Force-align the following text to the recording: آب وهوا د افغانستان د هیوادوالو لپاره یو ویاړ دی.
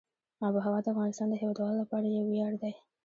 آب 0.45 0.53
وهوا 0.55 0.79
د 0.83 0.87
افغانستان 0.93 1.27
د 1.29 1.33
هیوادوالو 1.41 1.81
لپاره 1.83 2.05
یو 2.07 2.23
ویاړ 2.29 2.53
دی. 2.63 2.73